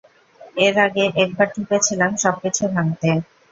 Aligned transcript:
এর 0.57 0.75
আগে 0.85 1.03
একবার 1.23 1.47
ঢুকেছিলাম 1.55 2.11
সবকিছু 2.17 2.63
ভাঙতে। 2.67 3.09